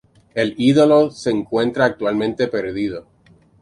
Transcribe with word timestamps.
El 0.33 0.55
ídolo 0.57 1.11
se 1.11 1.29
encuentra 1.29 1.85
actualmente 1.85 2.47
perdido. 2.47 3.05